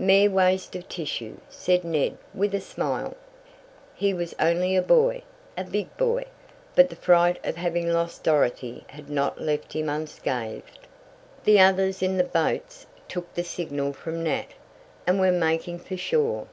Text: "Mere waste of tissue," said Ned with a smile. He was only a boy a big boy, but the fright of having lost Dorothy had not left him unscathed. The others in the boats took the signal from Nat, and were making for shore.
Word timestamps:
"Mere 0.00 0.28
waste 0.30 0.74
of 0.74 0.88
tissue," 0.88 1.36
said 1.48 1.84
Ned 1.84 2.18
with 2.34 2.52
a 2.56 2.60
smile. 2.60 3.16
He 3.94 4.12
was 4.12 4.34
only 4.40 4.74
a 4.74 4.82
boy 4.82 5.22
a 5.56 5.62
big 5.62 5.96
boy, 5.96 6.24
but 6.74 6.90
the 6.90 6.96
fright 6.96 7.38
of 7.46 7.54
having 7.54 7.92
lost 7.92 8.24
Dorothy 8.24 8.82
had 8.88 9.08
not 9.08 9.40
left 9.40 9.74
him 9.74 9.88
unscathed. 9.88 10.80
The 11.44 11.60
others 11.60 12.02
in 12.02 12.16
the 12.16 12.24
boats 12.24 12.86
took 13.06 13.32
the 13.34 13.44
signal 13.44 13.92
from 13.92 14.24
Nat, 14.24 14.54
and 15.06 15.20
were 15.20 15.30
making 15.30 15.78
for 15.78 15.96
shore. 15.96 16.48